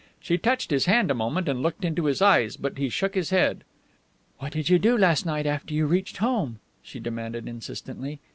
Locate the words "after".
5.45-5.75